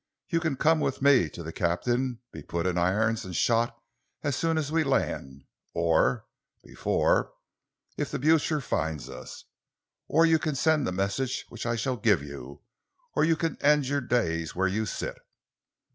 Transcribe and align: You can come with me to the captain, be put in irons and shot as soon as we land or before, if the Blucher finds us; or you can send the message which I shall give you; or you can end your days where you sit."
You 0.29 0.39
can 0.39 0.55
come 0.55 0.79
with 0.79 1.03
me 1.03 1.29
to 1.29 1.43
the 1.43 1.53
captain, 1.53 2.21
be 2.31 2.41
put 2.41 2.65
in 2.65 2.75
irons 2.75 3.23
and 3.23 3.35
shot 3.35 3.79
as 4.23 4.35
soon 4.35 4.57
as 4.57 4.71
we 4.71 4.83
land 4.83 5.43
or 5.75 6.25
before, 6.63 7.33
if 7.97 8.09
the 8.09 8.17
Blucher 8.17 8.61
finds 8.61 9.09
us; 9.09 9.43
or 10.07 10.25
you 10.25 10.39
can 10.39 10.55
send 10.55 10.87
the 10.87 10.91
message 10.91 11.45
which 11.49 11.67
I 11.67 11.75
shall 11.75 11.97
give 11.97 12.23
you; 12.23 12.63
or 13.13 13.23
you 13.23 13.35
can 13.35 13.61
end 13.61 13.89
your 13.89 14.01
days 14.01 14.55
where 14.55 14.67
you 14.67 14.87
sit." 14.87 15.19